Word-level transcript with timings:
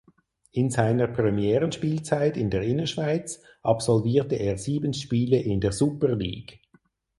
In 0.51 0.71
seiner 0.71 1.05
Premierenspielzeit 1.05 2.35
in 2.35 2.49
der 2.49 2.63
Innerschweiz 2.63 3.39
absolvierte 3.61 4.33
er 4.35 4.57
sieben 4.57 4.95
Spiele 4.95 5.37
in 5.39 5.61
der 5.61 5.73
Super 5.73 6.15
League. 6.15 6.59